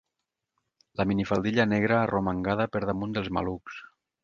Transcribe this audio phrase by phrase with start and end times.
[1.01, 3.81] La minifaldilla negra arromangada per damunt dels malucs.